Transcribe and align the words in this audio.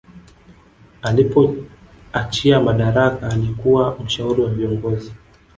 alipoachia 1.01 2.59
madaraka 2.59 3.27
alikuwa 3.29 3.99
mshauri 3.99 4.41
wa 4.41 4.49
viongozi 4.49 5.13